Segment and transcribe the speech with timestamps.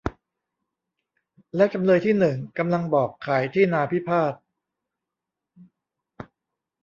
[1.55, 4.33] แล้วจำเลยที่หนึ่ง กำลังบอกขายที่นาพิพาท